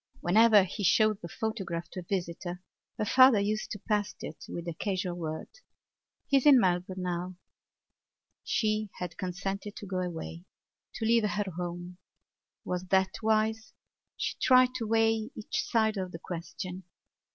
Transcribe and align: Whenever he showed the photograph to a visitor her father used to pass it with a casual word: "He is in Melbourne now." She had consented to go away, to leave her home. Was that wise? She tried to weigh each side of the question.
Whenever 0.19 0.63
he 0.63 0.83
showed 0.83 1.21
the 1.21 1.27
photograph 1.27 1.87
to 1.91 1.99
a 1.99 2.03
visitor 2.09 2.59
her 2.97 3.05
father 3.05 3.39
used 3.39 3.69
to 3.69 3.77
pass 3.77 4.15
it 4.21 4.43
with 4.49 4.67
a 4.67 4.73
casual 4.73 5.13
word: 5.13 5.47
"He 6.25 6.37
is 6.37 6.47
in 6.47 6.59
Melbourne 6.59 7.03
now." 7.03 7.35
She 8.43 8.89
had 8.97 9.15
consented 9.15 9.75
to 9.75 9.85
go 9.85 9.99
away, 9.99 10.45
to 10.95 11.05
leave 11.05 11.29
her 11.29 11.51
home. 11.51 11.99
Was 12.65 12.85
that 12.87 13.11
wise? 13.21 13.73
She 14.17 14.35
tried 14.39 14.73
to 14.77 14.87
weigh 14.87 15.29
each 15.35 15.61
side 15.65 15.97
of 15.97 16.13
the 16.13 16.17
question. 16.19 16.83